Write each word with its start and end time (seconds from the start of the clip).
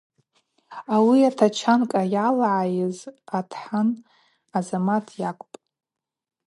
Ауи 0.95 1.19
атачанкӏа 1.29 2.01
йалагӏайыз 2.13 2.97
Атхан 3.37 3.89
Азамат 4.57 5.05
йакӏвпӏ. 5.21 5.57